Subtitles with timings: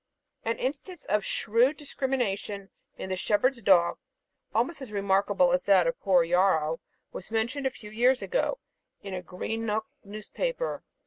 [0.43, 3.99] An instance of shrewd discrimination in the shepherd's dog,
[4.51, 6.81] almost as remarkable as that of poor Yarrow,
[7.13, 8.57] was mentioned a few years ago
[9.03, 10.83] in a Greenock newspaper.